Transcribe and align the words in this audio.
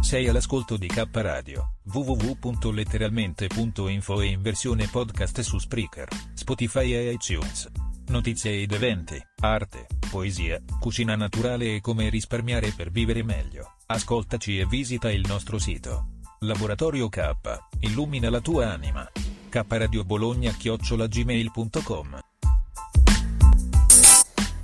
Sei 0.00 0.28
all'ascolto 0.28 0.76
di 0.76 0.86
K 0.86 1.04
Radio, 1.12 1.72
www.letteralmente.info 1.92 4.20
e 4.20 4.26
in 4.26 4.40
versione 4.40 4.86
podcast 4.86 5.40
su 5.40 5.58
Spreaker, 5.58 6.08
Spotify 6.34 6.92
e 6.92 7.10
iTunes. 7.12 7.85
Notizie 8.08 8.62
ed 8.62 8.72
eventi, 8.72 9.20
arte, 9.40 9.86
poesia, 10.10 10.62
cucina 10.78 11.16
naturale 11.16 11.74
e 11.74 11.80
come 11.80 12.08
risparmiare 12.08 12.72
per 12.76 12.90
vivere 12.90 13.24
meglio. 13.24 13.74
Ascoltaci 13.86 14.60
e 14.60 14.66
visita 14.66 15.10
il 15.10 15.24
nostro 15.26 15.58
sito. 15.58 16.10
Laboratorio 16.40 17.08
K, 17.08 17.30
illumina 17.80 18.30
la 18.30 18.40
tua 18.40 18.70
anima. 18.70 19.10
K 19.48 19.64
Radio 19.68 20.04
Bologna 20.04 20.52
chiocciolagmail.com 20.52 22.20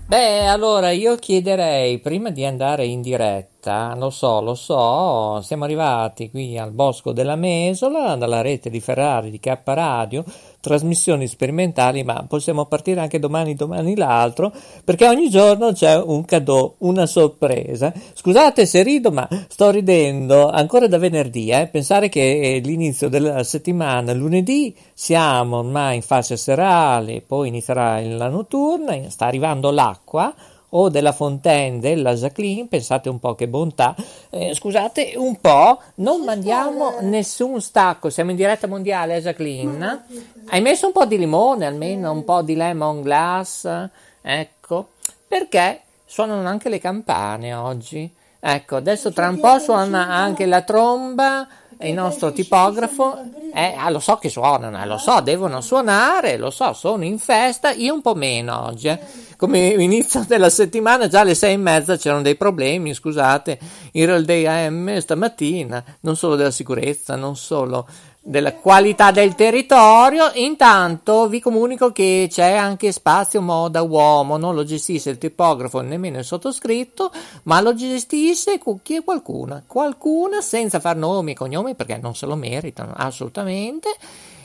Beh, 0.07 0.47
allora 0.47 0.91
io 0.91 1.17
chiederei 1.17 1.99
prima 1.99 2.31
di 2.31 2.45
andare 2.45 2.85
in 2.85 3.01
diretta, 3.01 3.52
lo 3.71 4.11
so, 4.11 4.41
lo 4.41 4.57
so, 4.57 5.41
siamo 5.43 5.63
arrivati 5.63 6.31
qui 6.31 6.59
al 6.59 6.73
Bosco 6.73 7.13
della 7.13 7.37
Mesola, 7.37 8.17
dalla 8.17 8.41
rete 8.41 8.71
di 8.71 8.81
Ferrari 8.81 9.31
di 9.31 9.39
K 9.39 9.61
Radio, 9.63 10.25
trasmissioni 10.59 11.29
sperimentali, 11.29 12.03
ma 12.03 12.25
possiamo 12.27 12.67
partire 12.67 12.99
anche 12.99 13.21
domani, 13.21 13.55
domani 13.55 13.95
l'altro, 13.95 14.53
perché 14.85 15.07
ogni 15.07 15.31
giorno 15.31 15.73
c'è 15.73 15.97
un 15.97 16.25
cadeau, 16.25 16.75
una 16.79 17.07
sorpresa. 17.07 17.93
Scusate 18.15 18.67
se 18.67 18.83
rido, 18.83 19.13
ma 19.13 19.29
sto 19.49 19.71
ridendo 19.71 20.49
ancora 20.49 20.89
da 20.89 20.99
venerdì, 20.99 21.51
eh? 21.51 21.69
pensare 21.69 22.09
che 22.09 22.57
è 22.57 22.61
l'inizio 22.67 23.09
della 23.09 23.45
settimana, 23.45 24.13
lunedì, 24.13 24.75
siamo 24.93 25.59
ormai 25.59 25.97
in 25.97 26.03
fase 26.03 26.37
serale, 26.37 27.23
poi 27.23 27.47
inizierà 27.47 28.01
la 28.01 28.29
notturna, 28.29 28.99
sta 29.09 29.27
arrivando 29.27 29.71
l'acqua, 29.71 30.35
o 30.75 30.89
della 30.89 31.13
Fontaine 31.13 31.81
della 31.81 32.15
Jacqueline, 32.15 32.67
pensate 32.67 33.09
un 33.09 33.19
po' 33.19 33.35
che 33.35 33.49
bontà, 33.49 33.95
eh, 34.31 34.55
scusate 34.55 35.15
un 35.17 35.41
po', 35.41 35.81
non 35.97 36.23
mandiamo 36.23 36.97
nessun 37.01 37.61
stacco, 37.61 38.11
siamo 38.11 38.31
in 38.31 38.37
diretta 38.37 38.67
mondiale, 38.67 39.17
eh, 39.17 39.21
Jacqueline, 39.21 40.05
hai 40.47 40.61
messo 40.61 40.87
un 40.87 40.93
po' 40.93 41.05
di 41.05 41.19
limone, 41.19 41.67
almeno 41.67 42.13
un 42.13 42.25
po' 42.25 42.43
di 42.43 42.55
lemon 42.55 43.03
glass, 43.03 43.89
ecco, 44.21 44.89
perché 45.27 45.81
suonano 46.05 46.49
anche 46.49 46.69
le 46.69 46.79
campane 46.79 47.55
oggi, 47.55 48.11
ecco, 48.41 48.77
adesso 48.77 49.13
tra 49.13 49.29
un 49.29 49.41
po' 49.41 49.59
suona 49.59 50.09
anche 50.09 50.47
la 50.47 50.63
tromba, 50.63 51.47
il 51.83 51.95
nostro 51.95 52.33
tipografo, 52.33 53.19
eh, 53.55 53.75
ah, 53.77 53.91
lo 53.91 54.01
so 54.01 54.17
che 54.17 54.29
suonano, 54.29 54.83
eh, 54.83 54.87
lo 54.87 54.99
so, 54.99 55.21
devono 55.21 55.61
suonare, 55.61 56.37
lo 56.37 56.51
so, 56.51 56.73
sono 56.73 57.05
in 57.05 57.19
festa, 57.19 57.73
io 57.73 57.95
un 57.95 58.01
po' 58.01 58.15
meno 58.15 58.67
oggi. 58.67 58.89
Eh. 58.89 58.99
Come 59.37 59.69
inizio 59.69 60.25
della 60.27 60.51
settimana, 60.51 61.09
già 61.09 61.21
alle 61.21 61.35
sei 61.35 61.55
e 61.55 61.57
mezza 61.57 61.97
c'erano 61.97 62.23
dei 62.23 62.37
problemi, 62.37 62.95
scusate, 62.95 63.59
in 63.93 64.07
Real 64.07 64.25
Day 64.25 64.47
AM 64.47 64.99
stamattina, 64.99 65.85
non 66.01 66.17
solo 66.17 66.37
della 66.37 66.51
sicurezza, 66.51 67.17
non 67.17 67.37
solo 67.37 67.87
della 68.23 68.55
qualità 68.55 69.11
del 69.11 69.35
territorio. 69.35 70.31
Intanto 70.35 71.29
vi 71.29 71.41
comunico 71.41 71.91
che 71.91 72.29
c'è 72.31 72.53
anche 72.53 72.93
spazio 72.93 73.43
moda 73.43 73.83
uomo, 73.83 74.37
non 74.37 74.55
lo 74.55 74.65
gestisce 74.65 75.11
il 75.11 75.19
tipografo 75.19 75.81
nemmeno 75.81 76.19
il 76.19 76.25
sottoscritto, 76.25 77.11
ma 77.45 77.61
lo 77.61 77.75
gestisce 77.75 78.61
chi 78.83 78.97
è 78.97 79.05
qualcuna, 79.05 79.63
qualcuna 79.67 80.41
senza 80.41 80.79
far 80.79 80.97
nomi 80.97 81.33
e 81.33 81.35
cognomi 81.35 81.75
perché 81.75 81.99
non 82.01 82.15
se 82.15 82.27
lo 82.27 82.37
meritano 82.37 82.93
assolutamente 82.97 83.91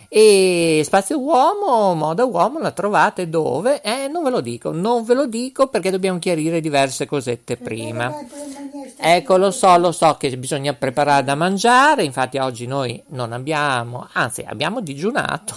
e 0.10 0.82
Spazio 0.86 1.20
Uomo, 1.20 1.94
Moda 1.94 2.24
Uomo 2.24 2.60
la 2.60 2.72
trovate 2.72 3.30
dove? 3.30 3.82
Eh, 3.82 4.08
non 4.08 4.24
ve 4.24 4.30
lo 4.30 4.40
dico, 4.40 4.72
non 4.72 5.04
ve 5.04 5.14
lo 5.14 5.28
dico 5.28 5.68
perché 5.68 5.92
dobbiamo 5.92 6.18
chiarire 6.18 6.62
diverse 6.62 7.06
cosette 7.06 7.58
prima. 7.58 8.14
Ecco, 9.00 9.38
lo 9.38 9.52
so, 9.52 9.78
lo 9.78 9.92
so 9.92 10.16
che 10.16 10.36
bisogna 10.38 10.74
preparare 10.74 11.24
da 11.24 11.36
mangiare, 11.36 12.04
infatti 12.04 12.38
oggi 12.38 12.66
noi 12.68 13.02
non 13.10 13.34
abbiamo, 13.34 14.08
anzi 14.14 14.44
abbiamo 14.48 14.80
digiunato, 14.80 15.54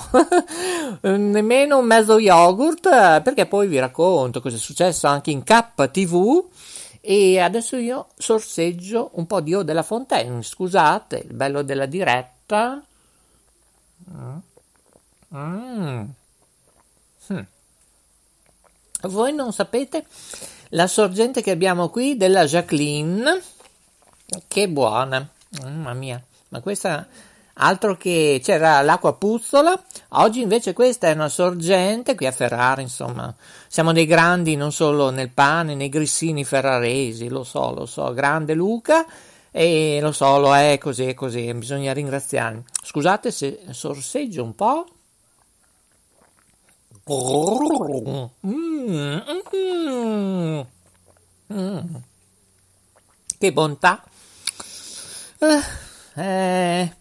nemmeno 1.09 1.79
un 1.79 1.87
mezzo 1.87 2.19
yogurt, 2.19 3.23
perché 3.23 3.47
poi 3.47 3.69
vi 3.69 3.79
racconto 3.79 4.41
cosa 4.41 4.57
è 4.57 4.59
successo 4.59 5.07
anche 5.07 5.31
in 5.31 5.45
KTV. 5.45 6.49
E 7.03 7.39
adesso 7.39 7.77
io 7.77 8.09
sorseggio 8.15 9.13
un 9.15 9.27
po' 9.27 9.41
di 9.41 9.55
O 9.55 9.63
della 9.63 9.83
Fontaine, 9.83 10.43
scusate, 10.43 11.25
il 11.29 11.35
bello 11.35 11.63
della 11.63 11.87
diretta. 11.87 12.83
Mm. 15.35 16.05
Hm. 17.29 17.47
Voi 19.03 19.33
non 19.33 19.53
sapete 19.53 20.05
la 20.71 20.87
sorgente 20.87 21.43
che 21.43 21.51
abbiamo 21.51 21.89
qui 21.89 22.17
della 22.17 22.45
Jacqueline, 22.45 23.41
che 24.47 24.69
buona, 24.69 25.27
mamma 25.63 25.95
mia, 25.95 26.23
ma 26.49 26.61
questa 26.61 27.07
altro 27.55 27.97
che 27.97 28.41
c'era 28.43 28.81
l'acqua 28.83 29.15
puzzola, 29.15 29.81
oggi 30.11 30.41
invece 30.41 30.73
questa 30.73 31.09
è 31.09 31.13
una 31.13 31.29
sorgente 31.29 32.15
qui 32.15 32.27
a 32.27 32.33
Ferrari, 32.33 32.83
insomma, 32.83 33.35
siamo 33.69 33.93
dei 33.93 34.07
grandi 34.07 34.57
non 34.57 34.73
solo 34.73 35.11
nel 35.11 35.31
pane, 35.31 35.75
nei 35.75 35.89
grissini 35.89 36.45
ferraresi, 36.45 37.29
lo 37.29 37.45
so, 37.45 37.73
lo 37.73 37.87
so, 37.87 38.13
grande 38.13 38.55
Luca 38.55 39.07
e 39.51 39.99
lo 40.01 40.13
so, 40.13 40.39
lo 40.39 40.55
è 40.55 40.79
così 40.79 41.09
e 41.09 41.15
così, 41.15 41.53
bisogna 41.55 41.93
ringraziarmi. 41.93 42.65
Scusate 42.83 43.31
se 43.31 43.61
sorseggio 43.71 44.45
un 44.45 44.55
po'. 44.55 44.87
Mm, 48.47 49.19
mm, 49.57 50.61
mm. 51.53 51.95
Che 53.39 53.53
bontà. 53.53 54.05
Eh, 55.39 55.63
eh, 56.15 56.97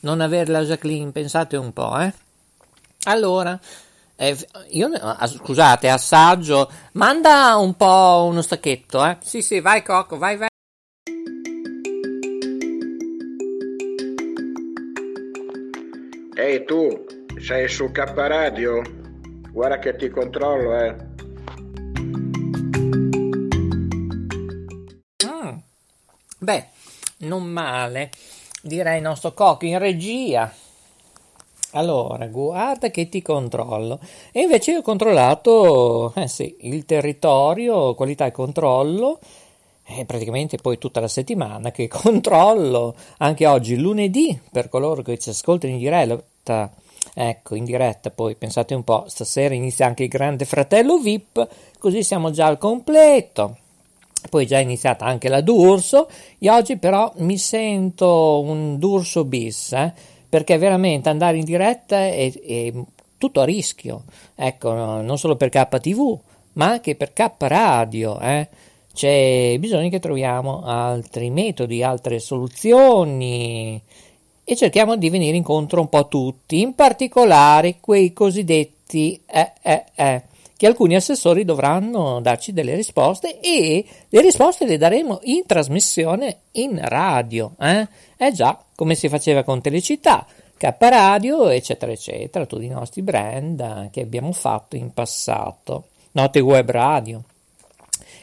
non 0.00 0.20
averla 0.20 0.62
Jacqueline, 0.62 1.10
pensate 1.10 1.56
un 1.56 1.72
po', 1.72 1.98
eh. 1.98 2.12
Allora, 3.04 3.58
eh, 4.16 4.36
io 4.70 4.88
ah, 5.00 5.26
scusate, 5.26 5.88
assaggio, 5.88 6.70
manda 6.92 7.56
un 7.56 7.74
po' 7.74 8.26
uno 8.28 8.42
stacchetto, 8.42 9.04
eh. 9.04 9.16
Sì, 9.22 9.42
sì, 9.42 9.60
vai 9.60 9.82
Cocco, 9.82 10.18
vai, 10.18 10.36
vai. 10.36 10.48
Ehi 16.58 16.64
tu, 16.64 17.04
sei 17.38 17.68
su 17.68 17.92
K 17.92 17.98
Radio? 18.16 18.82
Guarda 19.52 19.78
che 19.78 19.94
ti 19.94 20.08
controllo, 20.08 20.76
eh. 20.76 20.96
Mm. 25.24 25.56
Beh, 26.38 26.66
non 27.18 27.44
male, 27.44 28.10
direi 28.60 28.96
il 28.96 29.02
nostro 29.02 29.32
cocco 29.34 29.66
in 29.66 29.78
regia. 29.78 30.52
Allora, 31.72 32.26
guarda 32.26 32.90
che 32.90 33.08
ti 33.08 33.22
controllo. 33.22 34.00
E 34.32 34.40
invece 34.40 34.72
io 34.72 34.78
ho 34.78 34.82
controllato, 34.82 36.12
eh 36.16 36.26
sì, 36.26 36.56
il 36.62 36.84
territorio, 36.84 37.94
qualità 37.94 38.26
e 38.26 38.32
controllo, 38.32 39.20
è 39.84 40.04
praticamente 40.04 40.56
poi 40.56 40.76
tutta 40.76 40.98
la 40.98 41.08
settimana 41.08 41.70
che 41.70 41.86
controllo, 41.88 42.96
anche 43.18 43.46
oggi 43.46 43.76
lunedì, 43.76 44.38
per 44.50 44.68
coloro 44.68 45.02
che 45.02 45.18
ci 45.18 45.30
ascoltano 45.30 45.72
in 45.72 45.78
diretta, 45.78 46.20
ecco, 47.14 47.54
in 47.54 47.64
diretta 47.64 48.10
poi 48.10 48.36
pensate 48.36 48.74
un 48.74 48.84
po', 48.84 49.04
stasera 49.08 49.54
inizia 49.54 49.86
anche 49.86 50.04
il 50.04 50.08
grande 50.08 50.44
fratello 50.44 50.98
VIP, 50.98 51.48
così 51.78 52.02
siamo 52.02 52.30
già 52.30 52.46
al 52.46 52.58
completo. 52.58 53.58
Poi 54.28 54.44
è 54.44 54.48
già 54.48 54.58
iniziata 54.58 55.04
anche 55.04 55.28
la 55.28 55.40
D'Urso, 55.40 56.08
e 56.38 56.50
oggi 56.50 56.76
però 56.76 57.12
mi 57.18 57.38
sento 57.38 58.40
un 58.40 58.78
D'Urso 58.78 59.24
bis, 59.24 59.72
eh, 59.72 59.92
perché 60.28 60.58
veramente 60.58 61.08
andare 61.08 61.36
in 61.38 61.44
diretta 61.44 61.98
è, 61.98 62.32
è 62.32 62.72
tutto 63.16 63.40
a 63.40 63.44
rischio, 63.44 64.04
ecco, 64.34 64.72
non 64.72 65.18
solo 65.18 65.36
per 65.36 65.48
KTV, 65.50 66.18
ma 66.54 66.70
anche 66.70 66.96
per 66.96 67.12
K 67.12 67.30
Radio, 67.38 68.18
eh. 68.20 68.48
C'è 68.92 69.56
bisogno 69.60 69.88
che 69.90 70.00
troviamo 70.00 70.64
altri 70.64 71.30
metodi, 71.30 71.84
altre 71.84 72.18
soluzioni 72.18 73.80
e 74.50 74.56
cerchiamo 74.56 74.96
di 74.96 75.10
venire 75.10 75.36
incontro 75.36 75.82
un 75.82 75.90
po' 75.90 75.98
a 75.98 76.04
tutti, 76.04 76.62
in 76.62 76.74
particolare 76.74 77.76
quei 77.80 78.14
cosiddetti 78.14 79.20
eh, 79.26 79.52
eh, 79.60 79.84
eh, 79.94 80.22
che 80.56 80.66
alcuni 80.66 80.96
assessori 80.96 81.44
dovranno 81.44 82.18
darci 82.22 82.54
delle 82.54 82.74
risposte 82.74 83.40
e 83.40 83.84
le 84.08 84.20
risposte 84.22 84.64
le 84.64 84.78
daremo 84.78 85.18
in 85.24 85.42
trasmissione 85.44 86.38
in 86.52 86.80
radio, 86.82 87.56
eh? 87.60 87.86
Eh 88.16 88.32
già, 88.32 88.58
come 88.74 88.94
si 88.94 89.10
faceva 89.10 89.42
con 89.42 89.60
Telecittà, 89.60 90.26
K 90.56 90.74
Radio, 90.78 91.48
eccetera, 91.48 91.92
eccetera, 91.92 92.46
tutti 92.46 92.64
i 92.64 92.68
nostri 92.68 93.02
brand 93.02 93.90
che 93.90 94.00
abbiamo 94.00 94.32
fatto 94.32 94.76
in 94.76 94.94
passato, 94.94 95.88
Note 96.12 96.40
Web 96.40 96.70
Radio 96.70 97.22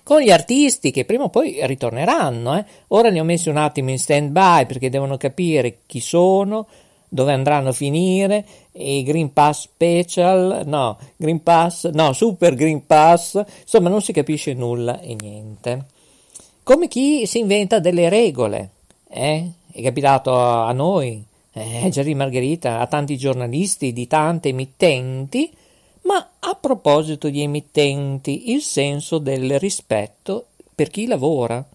con 0.05 0.21
gli 0.21 0.29
artisti 0.29 0.91
che 0.91 1.03
prima 1.03 1.23
o 1.23 1.29
poi 1.29 1.57
ritorneranno. 1.65 2.59
Eh. 2.59 2.65
Ora 2.89 3.09
li 3.09 3.19
ho 3.19 3.23
messi 3.23 3.49
un 3.49 3.57
attimo 3.57 3.89
in 3.89 3.97
stand 3.97 4.29
by 4.29 4.67
perché 4.67 4.91
devono 4.91 5.17
capire 5.17 5.79
chi 5.87 5.99
sono, 5.99 6.67
dove 7.09 7.33
andranno 7.33 7.69
a 7.69 7.73
finire, 7.73 8.45
i 8.73 9.01
Green 9.01 9.33
Pass 9.33 9.63
Special, 9.63 10.61
no, 10.65 10.99
Green 11.15 11.41
Pass, 11.41 11.89
no, 11.89 12.13
Super 12.13 12.53
Green 12.53 12.85
Pass, 12.85 13.43
insomma 13.61 13.89
non 13.89 14.01
si 14.03 14.13
capisce 14.13 14.53
nulla 14.53 14.99
e 14.99 15.15
niente. 15.19 15.85
Come 16.61 16.87
chi 16.87 17.25
si 17.25 17.39
inventa 17.39 17.79
delle 17.79 18.07
regole, 18.07 18.69
eh? 19.09 19.49
È 19.71 19.81
capitato 19.81 20.37
a 20.37 20.71
noi, 20.71 21.23
eh, 21.53 21.89
Jerry 21.89 22.13
Margherita, 22.13 22.79
a 22.79 22.85
tanti 22.85 23.17
giornalisti 23.17 23.91
di 23.91 24.05
tante 24.05 24.49
emittenti, 24.49 25.51
ma 26.05 26.31
a 26.39 26.55
proposito 26.55 27.29
di 27.29 27.41
emittenti, 27.41 28.51
il 28.51 28.61
senso 28.61 29.17
del 29.17 29.59
rispetto 29.59 30.47
per 30.73 30.89
chi 30.89 31.07
lavora, 31.07 31.65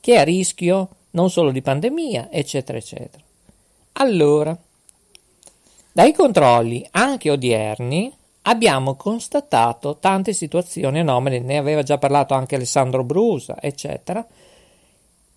che 0.00 0.14
è 0.14 0.18
a 0.18 0.24
rischio 0.24 0.88
non 1.10 1.30
solo 1.30 1.50
di 1.50 1.62
pandemia, 1.62 2.28
eccetera, 2.30 2.78
eccetera. 2.78 3.22
Allora, 3.94 4.56
dai 5.92 6.12
controlli 6.12 6.86
anche 6.92 7.30
odierni 7.30 8.12
abbiamo 8.42 8.94
constatato 8.94 9.96
tante 9.98 10.32
situazioni 10.32 11.00
anomale, 11.00 11.40
ne 11.40 11.56
aveva 11.56 11.82
già 11.82 11.98
parlato 11.98 12.34
anche 12.34 12.54
Alessandro 12.54 13.04
Brusa, 13.04 13.60
eccetera. 13.60 14.24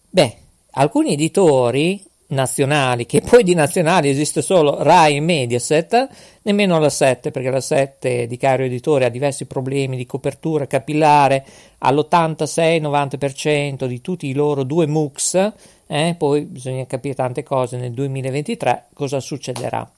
Beh, 0.09 0.37
alcuni 0.71 1.13
editori 1.13 2.03
nazionali, 2.31 3.05
che 3.05 3.21
poi 3.21 3.43
di 3.43 3.53
nazionali 3.53 4.09
esiste 4.09 4.41
solo 4.41 4.83
Rai 4.83 5.17
e 5.17 5.21
Mediaset, 5.21 6.09
nemmeno 6.41 6.79
la 6.79 6.89
7, 6.89 7.31
perché 7.31 7.49
la 7.49 7.61
7 7.61 8.27
di 8.27 8.37
Cario 8.37 8.65
Editore 8.65 9.05
ha 9.05 9.09
diversi 9.09 9.45
problemi 9.45 9.95
di 9.95 10.05
copertura 10.05 10.67
capillare 10.67 11.45
all'86-90% 11.79 13.85
di 13.85 14.01
tutti 14.01 14.27
i 14.27 14.33
loro 14.33 14.63
due 14.63 14.87
MOOCs, 14.87 15.53
eh, 15.87 16.15
poi 16.17 16.41
bisogna 16.41 16.85
capire 16.85 17.15
tante 17.15 17.43
cose 17.43 17.77
nel 17.77 17.91
2023 17.91 18.87
cosa 18.93 19.19
succederà. 19.19 19.89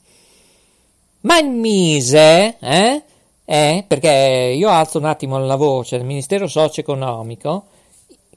Ma 1.21 1.39
il 1.39 1.49
Mise, 1.49 2.57
eh, 2.59 3.01
eh, 3.45 3.85
perché 3.87 4.53
io 4.55 4.69
alzo 4.69 4.97
un 4.97 5.05
attimo 5.05 5.37
la 5.37 5.55
voce 5.55 5.97
del 5.97 6.05
Ministero 6.05 6.47
Socio-Economico, 6.47 7.65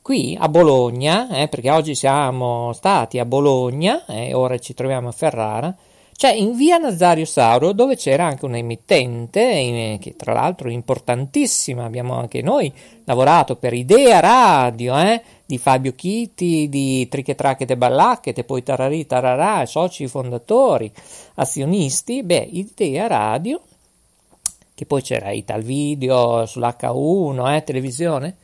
qui 0.07 0.37
a 0.39 0.49
Bologna, 0.49 1.29
eh, 1.31 1.49
perché 1.49 1.69
oggi 1.69 1.97
siamo 1.97 2.73
stati 2.75 3.19
a 3.19 3.25
Bologna 3.25 4.07
e 4.07 4.29
eh, 4.29 4.35
ora 4.35 4.57
ci 4.57 4.73
troviamo 4.73 5.09
a 5.09 5.11
Ferrara, 5.11 5.75
cioè 6.13 6.31
in 6.31 6.55
via 6.55 6.79
Nazario 6.79 7.25
Sauro 7.25 7.73
dove 7.73 7.97
c'era 7.97 8.25
anche 8.25 8.45
un 8.45 8.55
emittente 8.55 9.41
eh, 9.41 9.99
che 10.01 10.15
tra 10.15 10.33
l'altro 10.33 10.69
è 10.69 10.73
importantissima, 10.73 11.83
abbiamo 11.83 12.15
anche 12.15 12.41
noi 12.41 12.73
lavorato 13.03 13.57
per 13.57 13.73
Idea 13.73 14.21
Radio, 14.21 14.97
eh, 14.97 15.21
di 15.45 15.59
Fabio 15.59 15.93
Chitti, 15.97 16.69
di 16.69 17.09
Triche 17.09 17.35
Tracchete 17.35 17.77
Ballacchete, 17.77 18.45
poi 18.45 18.63
Tararì 18.63 19.07
Tararà, 19.07 19.67
soci 19.67 20.07
fondatori, 20.07 20.89
azionisti, 21.35 22.23
beh, 22.23 22.49
Idea 22.53 23.09
Radio, 23.09 23.61
che 24.73 24.87
poi 24.87 25.03
c'era 25.03 25.33
Ital 25.33 25.63
Video 25.63 26.47
sull'H1, 26.47 27.57
eh, 27.57 27.65
televisione, 27.65 28.37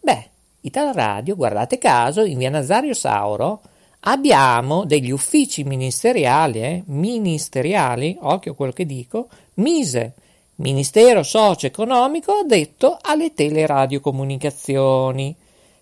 beh, 0.00 0.30
Ital 0.66 0.92
Radio, 0.92 1.36
guardate 1.36 1.78
caso, 1.78 2.24
in 2.24 2.38
via 2.38 2.50
Nazario 2.50 2.92
Sauro 2.92 3.60
abbiamo 4.00 4.84
degli 4.84 5.12
uffici 5.12 5.62
ministeriali, 5.62 6.60
eh, 6.60 6.82
ministeriali, 6.86 8.18
occhio 8.20 8.50
a 8.50 8.54
quello 8.56 8.72
che 8.72 8.84
dico, 8.84 9.28
MISE, 9.54 10.14
Ministero 10.56 11.22
Socio-Economico 11.22 12.32
addetto 12.32 12.98
alle 13.00 13.32
teleradiocomunicazioni, 13.32 15.36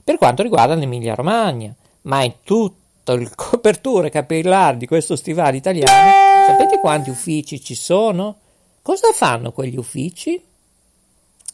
per 0.04 0.18
quanto 0.18 0.42
riguarda 0.42 0.74
l'Emilia 0.74 1.14
Romagna, 1.14 1.74
ma 2.02 2.22
in 2.22 2.34
tutto 2.42 3.14
il 3.14 3.32
coperture 3.34 4.10
capillare 4.10 4.76
di 4.76 4.86
questo 4.86 5.16
stivale 5.16 5.56
italiano, 5.56 6.46
sapete 6.46 6.78
quanti 6.78 7.08
uffici 7.08 7.58
ci 7.62 7.74
sono? 7.74 8.36
Cosa 8.82 9.12
fanno 9.12 9.50
quegli 9.50 9.78
uffici? 9.78 10.38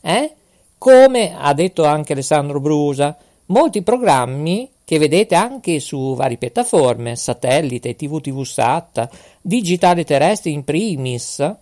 Eh? 0.00 0.34
Come 0.80 1.36
ha 1.36 1.52
detto 1.52 1.84
anche 1.84 2.14
Alessandro 2.14 2.58
Brusa, 2.58 3.14
molti 3.48 3.82
programmi 3.82 4.70
che 4.82 4.96
vedete 4.96 5.34
anche 5.34 5.78
su 5.78 6.14
varie 6.14 6.38
piattaforme, 6.38 7.16
satellite, 7.16 7.94
TV 7.96 8.18
TV 8.18 8.42
Sat, 8.44 9.06
digitale 9.42 10.04
terrestre 10.04 10.48
in 10.48 10.64
primis, 10.64 11.54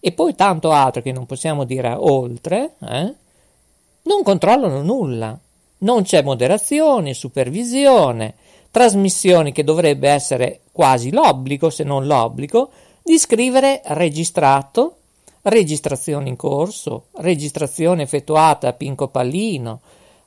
e 0.00 0.12
poi 0.12 0.34
tanto 0.34 0.70
altro 0.70 1.02
che 1.02 1.12
non 1.12 1.26
possiamo 1.26 1.64
dire 1.64 1.92
oltre, 1.92 2.76
eh, 2.80 3.14
non 4.04 4.22
controllano 4.22 4.80
nulla. 4.80 5.38
Non 5.80 6.02
c'è 6.02 6.22
moderazione, 6.22 7.12
supervisione, 7.12 8.36
trasmissioni 8.70 9.52
che 9.52 9.64
dovrebbe 9.64 10.08
essere 10.08 10.60
quasi 10.72 11.10
l'obbligo, 11.12 11.68
se 11.68 11.84
non 11.84 12.06
l'obbligo, 12.06 12.70
di 13.02 13.18
scrivere 13.18 13.82
registrato 13.84 14.96
registrazione 15.42 16.28
in 16.28 16.36
corso, 16.36 17.06
registrazione 17.16 18.02
effettuata 18.02 18.68
a 18.68 18.72
Pinco 18.72 19.08
Pallino, 19.08 19.80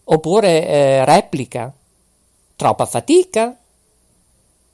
oppure 0.06 0.68
eh, 0.68 1.06
replica. 1.06 1.74
Troppa 2.56 2.86
fatica? 2.86 3.58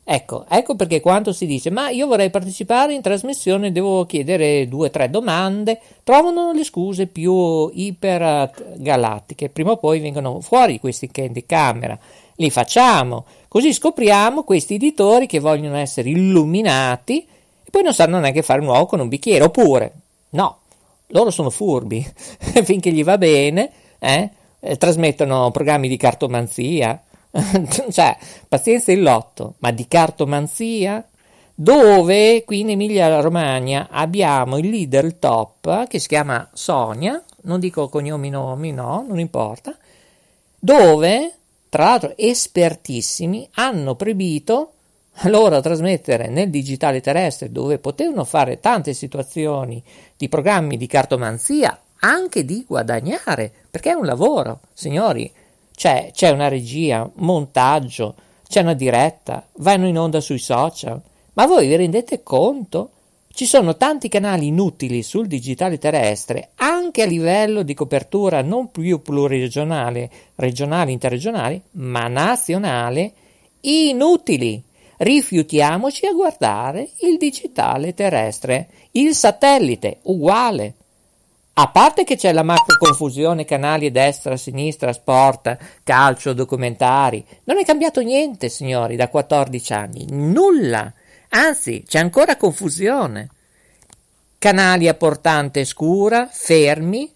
Ecco, 0.04 0.46
ecco 0.50 0.76
perché 0.76 1.00
quando 1.00 1.32
si 1.32 1.46
dice 1.46 1.70
ma 1.70 1.90
io 1.90 2.08
vorrei 2.08 2.30
partecipare 2.30 2.94
in 2.94 3.02
trasmissione, 3.02 3.72
devo 3.72 4.06
chiedere 4.06 4.68
due 4.68 4.88
o 4.88 4.90
tre 4.90 5.10
domande, 5.10 5.80
trovano 6.04 6.52
le 6.52 6.64
scuse 6.64 7.06
più 7.08 7.70
ipergalattiche. 7.74 9.50
Prima 9.50 9.72
o 9.72 9.78
poi 9.78 10.00
vengono 10.00 10.42
fuori 10.42 10.80
questi 10.80 11.10
candy 11.10 11.46
camera, 11.46 11.98
li 12.36 12.50
facciamo, 12.50 13.26
così 13.48 13.72
scopriamo 13.72 14.44
questi 14.44 14.76
editori 14.76 15.28
che 15.28 15.40
vogliono 15.40 15.78
essere 15.78 16.10
illuminati 16.10 17.26
e 17.64 17.70
poi 17.70 17.84
non 17.84 17.94
sanno 17.94 18.20
neanche 18.20 18.42
fare 18.42 18.60
un 18.60 18.68
uovo 18.68 18.88
con 18.88 19.00
un 19.00 19.08
bicchiere, 19.08 19.46
oppure 19.46 19.94
No, 20.32 20.60
loro 21.08 21.30
sono 21.30 21.50
furbi, 21.50 22.06
finché 22.64 22.92
gli 22.92 23.04
va 23.04 23.18
bene, 23.18 23.72
eh, 24.00 24.30
eh, 24.60 24.78
trasmettono 24.78 25.52
programmi 25.52 25.88
di 25.88 25.98
cartomanzia, 25.98 27.02
cioè 27.90 28.18
pazienza 28.48 28.92
il 28.92 29.02
lotto, 29.02 29.56
ma 29.60 29.72
di 29.72 29.88
cartomanzia? 29.88 31.06
Dove 31.54 32.44
qui 32.44 32.62
in 32.62 32.72
Emilia 32.72 33.20
Romagna 33.20 33.88
abbiamo 33.92 34.58
il 34.58 34.70
leader 34.70 35.14
top 35.14 35.88
che 35.88 36.00
si 36.00 36.08
chiama 36.08 36.50
Sonia, 36.54 37.22
non 37.44 37.60
dico 37.60 37.88
cognomi 37.88 38.30
nomi, 38.30 38.72
no, 38.72 39.06
non 39.08 39.20
importa, 39.20 39.78
dove 40.58 41.34
tra 41.70 41.84
l'altro 41.86 42.14
espertissimi 42.18 43.48
hanno 43.56 43.96
proibito 43.96 44.74
loro 45.24 45.60
trasmettere 45.62 46.30
nel 46.30 46.50
digitale 46.50 47.02
terrestre 47.02 47.52
dove 47.52 47.78
potevano 47.78 48.24
fare 48.24 48.60
tante 48.60 48.94
situazioni 48.94 49.84
di 50.18 50.30
programmi 50.30 50.78
di 50.78 50.88
cartomanzia 50.88 51.80
anche 52.00 52.44
di 52.44 52.66
guadagnare 52.68 53.52
perché 53.70 53.92
è 53.92 53.94
un 53.94 54.06
lavoro 54.06 54.62
signori. 54.74 55.32
C'è, 55.76 56.12
c'è 56.14 56.30
una 56.30 56.48
regia 56.48 57.10
montaggio 57.16 58.16
c'è 58.52 58.60
una 58.60 58.74
diretta 58.74 59.48
vanno 59.60 59.88
in 59.88 59.98
onda 59.98 60.20
sui 60.20 60.38
social. 60.38 61.02
Ma 61.34 61.48
voi 61.48 61.68
vi 61.68 61.78
rendete 61.78 62.22
conto? 62.22 62.90
Ci 63.34 63.46
sono 63.46 63.78
tanti 63.78 64.10
canali 64.10 64.48
inutili 64.48 65.04
sul 65.04 65.26
digitale 65.26 65.78
terrestre 65.78 66.50
anche 66.56 67.04
a 67.04 67.06
livello 67.06 67.64
di 67.64 67.74
copertura 67.74 68.42
non 68.42 68.70
più 68.70 69.02
pluriregionale 69.02 70.12
regionale 70.36 70.92
interregionale 70.92 71.62
ma 71.76 72.10
nazionale 72.10 73.14
inutili 73.62 74.62
rifiutiamoci 75.02 76.06
a 76.06 76.14
guardare 76.14 76.90
il 77.00 77.18
digitale 77.18 77.94
terrestre, 77.94 78.68
il 78.92 79.16
satellite, 79.16 80.00
uguale. 80.04 80.76
A 81.54 81.70
parte 81.70 82.04
che 82.04 82.16
c'è 82.16 82.32
la 82.32 82.44
macro 82.44 82.78
confusione 82.78 83.46
canali 83.46 83.92
destra, 83.92 84.38
sinistra, 84.38 84.94
sport, 84.94 85.58
calcio, 85.84 86.34
documentari, 86.34 87.26
non 87.46 87.58
è 87.58 87.66
cambiato 87.66 88.02
niente, 88.02 88.48
signori, 88.48 88.96
da 88.96 89.10
14 89.10 89.74
anni, 89.74 90.06
nulla. 90.10 90.92
Anzi, 91.30 91.84
c'è 91.86 92.00
ancora 92.00 92.38
confusione. 92.38 93.30
Canali 94.38 94.88
a 94.88 94.94
portante 94.94 95.66
scura, 95.66 96.28
fermi, 96.32 97.12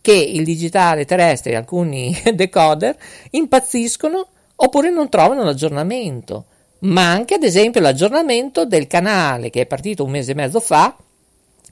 che 0.00 0.12
il 0.12 0.44
digitale 0.44 1.04
terrestre 1.04 1.52
e 1.52 1.56
alcuni 1.56 2.20
decoder 2.34 2.96
impazziscono 3.30 4.26
oppure 4.56 4.90
non 4.90 5.08
trovano 5.08 5.44
l'aggiornamento, 5.44 6.46
ma 6.82 7.10
anche 7.10 7.34
ad 7.34 7.42
esempio 7.42 7.80
l'aggiornamento 7.80 8.64
del 8.64 8.86
canale 8.86 9.50
che 9.50 9.62
è 9.62 9.66
partito 9.66 10.04
un 10.04 10.10
mese 10.10 10.32
e 10.32 10.34
mezzo 10.34 10.60
fa, 10.60 10.96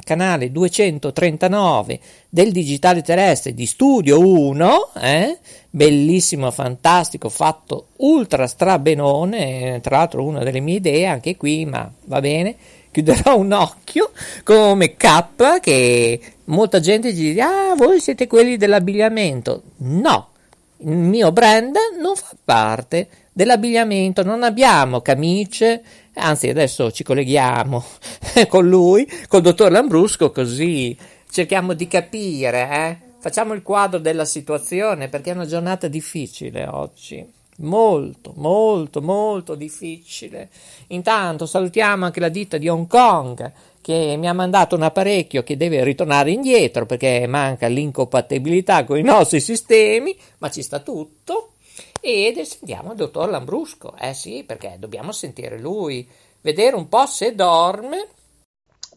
canale 0.05 0.51
239 0.51 2.01
del 2.29 2.53
digitale 2.53 3.03
terrestre 3.03 3.55
di 3.55 3.67
Studio 3.67 4.19
1, 4.19 4.91
eh? 5.01 5.39
bellissimo, 5.69 6.51
fantastico, 6.51 7.29
fatto 7.29 7.89
ultra 7.97 8.47
strabenone, 8.47 9.81
tra 9.83 9.99
l'altro 9.99 10.25
una 10.25 10.43
delle 10.43 10.61
mie 10.61 10.77
idee 10.77 11.07
anche 11.07 11.37
qui, 11.37 11.65
ma 11.67 11.91
va 12.05 12.21
bene, 12.21 12.57
chiuderò 12.91 13.37
un 13.39 13.53
occhio 13.53 14.11
come 14.45 14.97
K 14.97 15.61
che 15.61 16.21
molta 16.45 16.81
gente 16.81 17.15
ci 17.15 17.23
dice 17.23 17.41
ah 17.41 17.75
voi 17.77 18.01
siete 18.01 18.27
quelli 18.27 18.57
dell'abbigliamento 18.57 19.63
no 19.79 20.31
il 20.79 20.97
mio 20.97 21.31
brand 21.31 21.77
non 22.01 22.17
fa 22.17 22.35
parte 22.45 23.09
dell'abbigliamento 23.33 24.23
non 24.23 24.43
abbiamo 24.43 25.01
camicie 25.01 25.83
anzi 26.15 26.49
adesso 26.49 26.91
ci 26.91 27.05
colleghiamo 27.05 27.85
con 28.49 28.69
lui 28.69 29.09
col 29.29 29.43
dottor 29.43 29.71
Lambrusco 29.71 30.31
così 30.31 30.97
cerchiamo 31.31 31.75
di 31.75 31.87
capire 31.87 32.69
eh? 32.71 32.97
facciamo 33.19 33.55
il 33.55 33.63
quadro 33.63 33.99
della 33.99 34.25
situazione 34.25 35.09
perché 35.09 35.31
è 35.31 35.35
una 35.35 35.47
giornata 35.47 35.89
difficile 35.89 36.67
oggi 36.67 37.39
molto, 37.61 38.33
molto, 38.37 39.01
molto 39.01 39.55
difficile. 39.55 40.49
Intanto 40.89 41.47
salutiamo 41.47 42.05
anche 42.05 42.21
la 42.21 42.29
ditta 42.29 42.59
di 42.59 42.69
Hong 42.69 42.87
Kong 42.87 43.53
che 43.81 44.17
mi 44.19 44.29
ha 44.29 44.33
mandato 44.33 44.77
un 44.77 44.83
apparecchio 44.83 45.43
che 45.43 45.57
deve 45.57 45.83
ritornare 45.83 46.31
indietro 46.31 46.85
perché 46.85 47.27
manca 47.27 47.67
l'incompatibilità 47.67 48.85
con 48.85 48.99
i 48.99 49.03
nostri 49.03 49.41
sistemi, 49.41 50.17
ma 50.39 50.51
ci 50.51 50.63
sta 50.63 50.81
tutto. 50.81 51.53
Ed 52.01 52.41
sentiamo 52.41 52.93
il 52.93 52.97
dottor 52.97 53.29
Lambrusco, 53.29 53.95
eh 53.97 54.15
sì, 54.15 54.45
perché 54.45 54.77
dobbiamo 54.79 55.13
sentire 55.13 55.59
lui, 55.59 56.09
vedere 56.41 56.75
un 56.75 56.89
po' 56.89 57.05
se 57.05 57.35
dorme, 57.35 58.09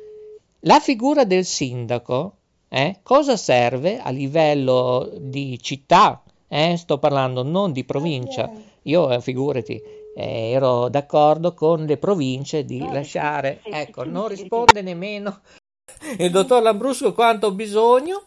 La 0.61 0.81
figura 0.81 1.25
del 1.25 1.45
sindaco, 1.45 2.37
eh? 2.69 2.99
cosa 3.03 3.37
serve 3.37 4.01
a 4.01 4.11
livello 4.11 5.11
di 5.19 5.59
città? 5.61 6.23
Eh? 6.49 6.77
Sto 6.77 6.99
parlando 6.99 7.43
non 7.43 7.73
di 7.73 7.85
provincia. 7.85 8.51
Io, 8.83 9.11
eh, 9.11 9.21
figurati, 9.21 9.81
eh, 10.17 10.51
ero 10.51 10.89
d'accordo 10.89 11.55
con 11.55 11.85
le 11.85 11.99
province 11.99 12.65
di 12.65 12.79
no, 12.79 12.93
lasciare, 12.93 13.61
ecco, 13.65 14.05
non 14.05 14.29
risponde 14.29 14.81
nemmeno 14.81 15.41
il 16.19 16.31
dottor 16.31 16.63
Lambrusco 16.63 17.13
quanto 17.13 17.49
ho 17.49 17.53
bisogno. 17.53 18.23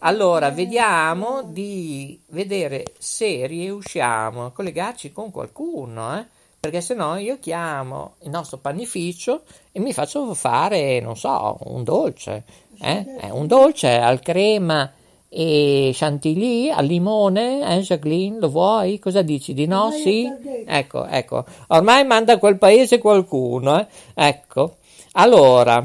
Allora, 0.00 0.50
vediamo 0.50 1.42
di 1.44 2.20
vedere 2.28 2.84
se 2.98 3.46
riusciamo 3.46 4.46
a 4.46 4.50
collegarci 4.50 5.12
con 5.12 5.30
qualcuno, 5.30 6.18
eh? 6.18 6.26
Perché 6.62 6.80
se 6.80 6.94
no 6.94 7.16
io 7.16 7.40
chiamo 7.40 8.14
il 8.20 8.30
nostro 8.30 8.58
panificio 8.58 9.42
e 9.72 9.80
mi 9.80 9.92
faccio 9.92 10.32
fare, 10.32 11.00
non 11.00 11.16
so, 11.16 11.58
un 11.64 11.82
dolce, 11.82 12.44
eh? 12.80 13.04
Eh, 13.20 13.30
un 13.32 13.48
dolce 13.48 13.96
al 13.96 14.20
crema 14.20 14.88
e 15.28 15.90
chantilly 15.92 16.70
al 16.70 16.86
limone, 16.86 17.68
eh, 17.68 17.80
Jacqueline, 17.80 18.38
lo 18.38 18.48
vuoi? 18.48 19.00
Cosa 19.00 19.22
dici? 19.22 19.54
Di 19.54 19.66
no? 19.66 19.90
Sì? 19.90 20.24
Ecco, 20.64 21.04
ecco. 21.06 21.44
Ormai 21.66 22.04
manda 22.04 22.34
a 22.34 22.38
quel 22.38 22.58
paese 22.58 22.98
qualcuno, 22.98 23.80
eh? 23.80 23.86
Ecco. 24.14 24.76
Allora, 25.14 25.84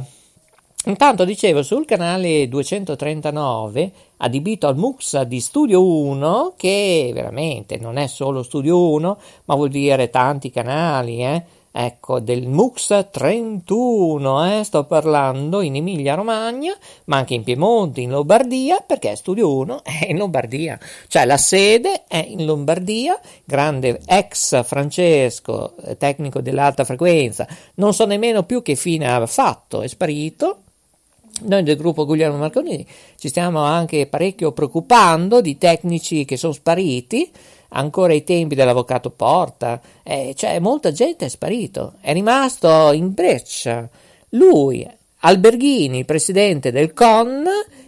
intanto 0.87 1.25
dicevo 1.25 1.63
sul 1.63 1.85
canale 1.85 2.47
239, 2.47 3.91
adibito 4.17 4.67
al 4.67 4.77
MUX 4.77 5.21
di 5.23 5.39
Studio 5.39 5.85
1, 5.85 6.53
che 6.55 7.11
veramente 7.13 7.77
non 7.77 7.97
è 7.97 8.07
solo 8.07 8.41
Studio 8.41 8.89
1, 8.89 9.17
ma 9.45 9.55
vuol 9.55 9.69
dire 9.69 10.09
tanti 10.09 10.49
canali, 10.49 11.23
eh? 11.23 11.43
Ecco, 11.79 12.19
del 12.19 12.47
MUX 12.47 13.09
31, 13.11 14.59
eh, 14.59 14.63
sto 14.63 14.85
parlando 14.85 15.61
in 15.61 15.75
Emilia 15.75 16.15
Romagna, 16.15 16.75
ma 17.05 17.17
anche 17.17 17.35
in 17.35 17.43
Piemonte, 17.43 18.01
in 18.01 18.09
Lombardia, 18.09 18.79
perché 18.79 19.15
Studio 19.15 19.53
1 19.53 19.83
è 19.85 20.07
in 20.07 20.17
Lombardia, 20.17 20.79
cioè 21.07 21.25
la 21.25 21.37
sede 21.37 22.05
è 22.07 22.25
in 22.27 22.45
Lombardia, 22.45 23.19
grande 23.43 24.01
ex 24.07 24.63
Francesco, 24.63 25.75
eh, 25.83 25.97
tecnico 25.97 26.41
dell'alta 26.41 26.83
frequenza, 26.83 27.47
non 27.75 27.93
so 27.93 28.07
nemmeno 28.07 28.41
più 28.41 28.63
che 28.63 28.73
fine 28.73 29.11
ha 29.11 29.23
fatto, 29.27 29.83
è 29.83 29.87
sparito, 29.87 30.61
noi 31.43 31.63
del 31.63 31.77
gruppo 31.77 32.05
Guglielmo 32.05 32.37
Marconi 32.37 32.85
ci 33.17 33.27
stiamo 33.29 33.61
anche 33.61 34.07
parecchio 34.07 34.51
preoccupando 34.51 35.41
di 35.41 35.57
tecnici 35.57 36.25
che 36.25 36.37
sono 36.37 36.53
spariti, 36.53 37.29
ancora 37.69 38.13
ai 38.13 38.23
tempi 38.23 38.55
dell'avvocato 38.55 39.09
Porta, 39.09 39.81
eh, 40.03 40.33
cioè 40.35 40.59
molta 40.59 40.91
gente 40.91 41.25
è 41.25 41.29
sparito, 41.29 41.93
è 42.01 42.13
rimasto 42.13 42.91
in 42.91 43.13
breccia. 43.13 43.87
Lui, 44.29 44.87
Alberghini, 45.21 46.05
presidente 46.05 46.71
del 46.71 46.93
CON, 46.93 47.43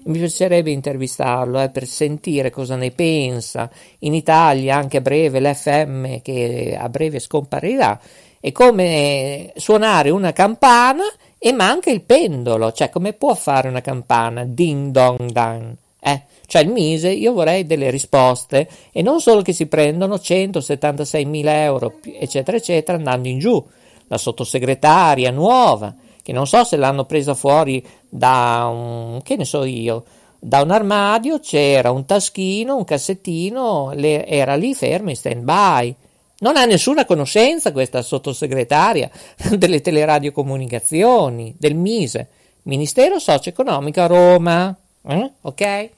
mi 0.05 0.17
piacerebbe 0.17 0.71
intervistarlo 0.71 1.61
eh, 1.61 1.69
per 1.69 1.85
sentire 1.85 2.49
cosa 2.49 2.75
ne 2.75 2.91
pensa. 2.91 3.69
In 3.99 4.13
Italia 4.13 4.75
anche 4.75 4.97
a 4.97 5.01
breve 5.01 5.39
l'FM 5.39 6.21
che 6.21 6.77
a 6.79 6.89
breve 6.89 7.19
scomparirà 7.19 7.99
è 8.39 8.51
come 8.51 9.51
suonare 9.57 10.09
una 10.09 10.33
campana 10.33 11.03
e 11.39 11.53
manca 11.53 11.89
il 11.89 12.01
pendolo, 12.01 12.71
cioè 12.73 12.89
come 12.89 13.13
può 13.13 13.33
fare 13.33 13.69
una 13.69 13.79
campana 13.81 14.43
ding 14.43 14.91
dong 14.91 15.31
dan? 15.31 15.75
Eh? 16.01 16.23
Cioè 16.45 16.63
il 16.63 16.69
Mise, 16.69 17.09
io 17.09 17.31
vorrei 17.31 17.65
delle 17.65 17.89
risposte 17.89 18.69
e 18.91 19.01
non 19.01 19.21
solo 19.21 19.41
che 19.41 19.53
si 19.53 19.67
prendono 19.67 20.19
176 20.19 21.25
mila 21.25 21.63
euro, 21.63 21.99
eccetera, 22.03 22.57
eccetera, 22.57 22.97
andando 22.97 23.27
in 23.27 23.39
giù. 23.39 23.65
La 24.07 24.17
sottosegretaria 24.17 25.31
nuova, 25.31 25.95
che 26.21 26.33
non 26.33 26.47
so 26.47 26.63
se 26.63 26.75
l'hanno 26.75 27.05
presa 27.05 27.35
fuori 27.35 27.85
da 28.09 28.67
un, 28.71 29.21
che 29.23 29.35
ne 29.35 29.45
so 29.45 29.63
io, 29.63 30.03
da 30.39 30.61
un 30.61 30.71
armadio 30.71 31.39
c'era 31.39 31.91
un 31.91 32.05
taschino, 32.05 32.75
un 32.75 32.85
cassettino, 32.85 33.91
le, 33.93 34.25
era 34.25 34.55
lì 34.55 34.73
ferma 34.73 35.11
in 35.11 35.15
stand 35.15 35.43
by. 35.43 35.95
Non 36.41 36.55
ha 36.55 36.63
nessuna 36.63 37.05
conoscenza 37.05 37.73
questa 37.73 38.01
sottosegretaria 38.01 39.11
delle 39.57 39.81
teleradiocomunicazioni, 39.81 41.53
del 41.57 41.75
MISE, 41.75 42.29
Ministero 42.63 43.19
Socio-Economico 43.19 43.99
a 43.99 44.05
Roma. 44.05 44.77
Eh? 45.01 45.31
Ok? 45.41 45.89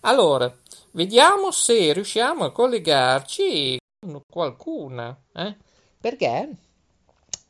Allora, 0.00 0.52
vediamo 0.92 1.52
se 1.52 1.92
riusciamo 1.92 2.44
a 2.44 2.50
collegarci 2.50 3.78
con 4.00 4.20
qualcuna, 4.28 5.16
eh? 5.32 5.54
perché 6.00 6.48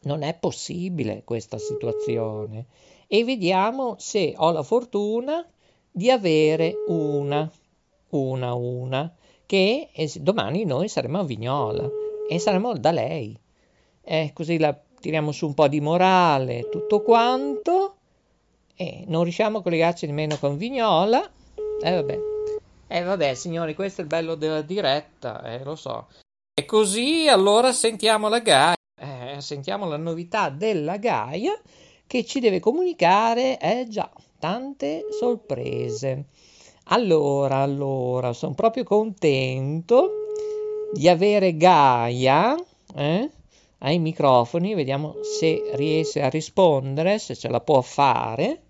non 0.03 0.23
è 0.23 0.35
possibile 0.35 1.23
questa 1.25 1.57
situazione 1.57 2.67
e 3.07 3.25
vediamo 3.25 3.97
se 3.99 4.35
ho 4.37 4.51
la 4.53 4.63
fortuna 4.63 5.47
di 5.91 6.11
avere 6.11 6.75
una, 6.89 7.51
una, 8.11 8.55
una, 8.55 9.15
che 9.47 9.89
domani 10.17 10.65
noi 10.65 10.89
saremo 10.89 11.21
a 11.21 11.25
Vignola 11.25 12.03
e 12.28 12.38
saremo 12.38 12.76
da 12.76 12.90
lei. 12.90 13.38
Eh, 14.02 14.31
così 14.33 14.59
la 14.59 14.78
tiriamo 15.00 15.33
su 15.33 15.47
un 15.47 15.54
po' 15.54 15.69
di 15.69 15.81
morale, 15.81 16.69
tutto 16.71 17.02
quanto, 17.02 17.97
e 18.75 19.04
non 19.07 19.23
riusciamo 19.23 19.59
a 19.59 19.62
collegarci 19.62 20.07
nemmeno 20.07 20.38
con 20.38 20.57
Vignola, 20.57 21.23
e 21.23 21.88
eh, 21.88 21.95
vabbè. 21.95 22.19
E 22.87 22.99
eh 22.99 23.02
vabbè, 23.02 23.35
signori, 23.35 23.75
questo 23.75 24.00
è 24.00 24.04
il 24.04 24.09
bello 24.09 24.35
della 24.35 24.62
diretta, 24.62 25.43
eh, 25.43 25.62
lo 25.62 25.75
so. 25.75 26.07
E 26.54 26.64
così 26.64 27.28
allora 27.28 27.73
sentiamo 27.73 28.28
la 28.28 28.38
Gaia, 28.38 28.76
eh, 28.99 29.40
sentiamo 29.40 29.87
la 29.87 29.97
novità 29.97 30.49
della 30.50 30.97
Gaia 30.97 31.52
che 32.07 32.25
ci 32.25 32.40
deve 32.40 32.61
comunicare, 32.61 33.59
eh 33.59 33.87
già, 33.88 34.11
tante 34.38 35.07
sorprese. 35.11 36.26
Allora, 36.88 37.57
allora, 37.57 38.33
sono 38.33 38.54
proprio 38.54 38.85
contento 38.85 40.24
di 40.95 41.09
avere 41.09 41.57
Gaia 41.57 42.57
eh, 42.95 43.31
ai 43.79 43.99
microfoni, 43.99 44.75
vediamo 44.75 45.17
se 45.23 45.71
riesce 45.75 46.23
a 46.23 46.29
rispondere, 46.29 47.19
se 47.19 47.35
ce 47.35 47.49
la 47.49 47.61
può 47.61 47.81
fare. 47.83 48.63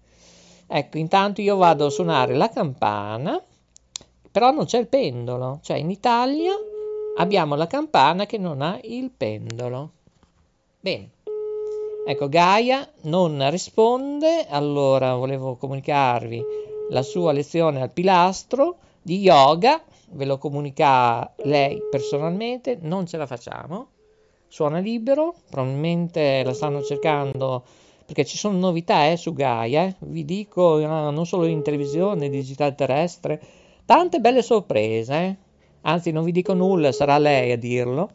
Ecco, 0.67 0.99
intanto 0.99 1.41
io 1.41 1.57
vado 1.57 1.87
a 1.87 1.91
suonare 1.91 2.35
la 2.35 2.49
campana 2.49 3.41
però 4.35 4.51
non 4.51 4.65
c'è 4.65 4.79
il 4.79 4.89
pendolo, 4.89 5.61
cioè 5.63 5.77
in 5.77 5.91
Italia 5.91 6.53
abbiamo 7.19 7.55
la 7.55 7.69
campana 7.69 8.27
che 8.27 8.37
non 8.37 8.63
ha 8.63 8.81
il 8.83 9.13
pendolo. 9.17 9.91
Bene. 10.81 11.11
Ecco, 12.05 12.29
Gaia 12.29 12.85
non 13.03 13.49
risponde, 13.49 14.45
allora 14.49 15.15
volevo 15.15 15.55
comunicarvi 15.55 16.45
la 16.91 17.03
sua 17.03 17.31
lezione 17.31 17.81
al 17.81 17.93
pilastro 17.93 18.79
di 19.01 19.21
yoga, 19.21 19.81
ve 20.11 20.25
lo 20.25 20.39
comunica 20.39 21.33
lei 21.45 21.81
personalmente, 21.91 22.79
non 22.81 23.07
ce 23.07 23.17
la 23.17 23.27
facciamo, 23.27 23.89
suona 24.49 24.79
libero, 24.79 25.35
probabilmente 25.51 26.43
la 26.45 26.55
stanno 26.55 26.83
cercando 26.83 27.65
perché 28.05 28.25
ci 28.25 28.37
sono 28.37 28.59
novità 28.59 29.07
eh, 29.09 29.17
su 29.17 29.33
Gaia, 29.33 29.85
eh. 29.85 29.95
vi 30.01 30.25
dico 30.25 30.79
no, 30.79 31.11
non 31.11 31.27
solo 31.27 31.47
in 31.47 31.63
televisione, 31.63 32.29
digitale 32.29 32.75
terrestre, 32.75 33.41
tante 33.85 34.21
belle 34.21 34.43
sorprese, 34.43 35.15
eh. 35.15 35.37
anzi 35.83 36.13
non 36.13 36.25
vi 36.25 36.33
dico 36.33 36.53
nulla, 36.53 36.93
sarà 36.93 37.17
lei 37.19 37.53
a 37.53 37.57
dirlo. 37.57 38.11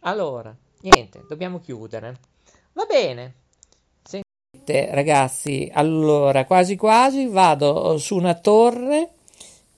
Allora, 0.00 0.54
niente, 0.80 1.24
dobbiamo 1.28 1.60
chiudere. 1.60 2.18
Va 2.72 2.84
bene. 2.86 3.34
Sentite 4.02 4.92
ragazzi, 4.92 5.70
allora 5.72 6.44
quasi 6.44 6.76
quasi 6.76 7.26
vado 7.26 7.96
su 7.98 8.16
una 8.16 8.34
torre 8.34 9.13